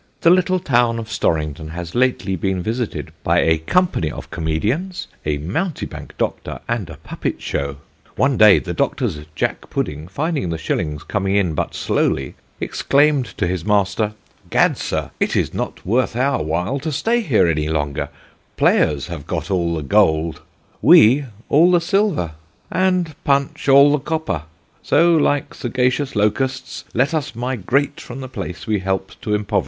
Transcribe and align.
The 0.21 0.31
little 0.31 0.57
town 0.59 0.97
of 0.97 1.09
Storrington 1.11 1.69
has 1.73 1.93
lately 1.93 2.35
been 2.35 2.63
visited 2.63 3.11
by 3.23 3.41
a 3.41 3.59
Company 3.59 4.09
of 4.11 4.31
Comedians, 4.31 5.05
a 5.27 5.37
Mountebank 5.37 6.17
Doctor, 6.17 6.59
and 6.67 6.89
a 6.89 6.97
Puppet 6.97 7.39
Show. 7.39 7.75
One 8.15 8.35
day 8.35 8.57
the 8.57 8.73
Doctor's 8.73 9.19
Jack 9.35 9.69
Pudding 9.69 10.07
finding 10.07 10.49
the 10.49 10.57
shillings 10.57 11.03
come 11.03 11.27
in 11.27 11.53
but 11.53 11.75
slowly, 11.75 12.33
exclaimed 12.59 13.27
to 13.37 13.45
his 13.45 13.63
Master, 13.63 14.15
'Gad, 14.49 14.75
Sir, 14.75 15.11
it 15.19 15.35
is 15.35 15.53
not 15.53 15.85
worth 15.85 16.15
our 16.15 16.41
while 16.41 16.79
to 16.79 16.91
stay 16.91 17.21
here 17.21 17.45
any 17.47 17.69
longer, 17.69 18.09
players 18.57 19.05
have 19.05 19.27
got 19.27 19.51
all 19.51 19.75
the 19.75 19.83
gold, 19.83 20.41
we 20.81 21.25
all 21.47 21.69
the 21.69 21.79
silver, 21.79 22.31
and 22.71 23.13
Punch 23.23 23.69
all 23.69 23.91
the 23.91 23.99
copper, 23.99 24.45
so, 24.81 25.15
like 25.15 25.53
sagacious 25.53 26.15
locusts, 26.15 26.85
let 26.95 27.13
us 27.13 27.35
migrate 27.35 28.01
from 28.01 28.19
the 28.21 28.27
place 28.27 28.65
we 28.65 28.79
helped 28.79 29.21
to 29.21 29.35
impoverish." 29.35 29.59